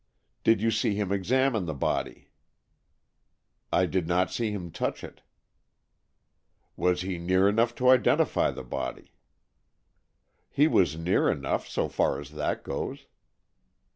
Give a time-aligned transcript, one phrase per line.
[0.43, 2.29] "Did you see him examine the body?"
[3.71, 5.21] "I did not see him touch it."
[6.75, 9.13] "Was he near enough to identify the body?"
[10.49, 13.05] "He was near enough, so far as that goes."